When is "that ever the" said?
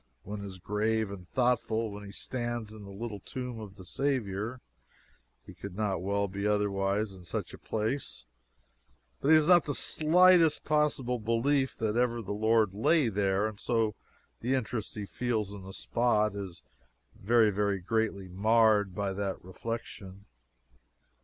11.77-12.33